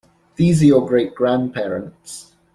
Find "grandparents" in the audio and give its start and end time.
1.13-2.33